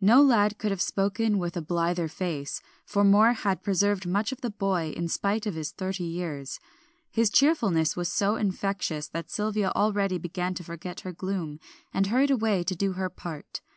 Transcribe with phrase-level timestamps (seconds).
[0.00, 4.40] No lad could have spoken with a blither face, for Moor had preserved much of
[4.40, 6.58] the boy in spite of his thirty years.
[7.12, 11.60] His cheerfulness was so infectious, that Sylvia already began to forget her gloom,
[11.92, 13.60] and hurried away to do her part.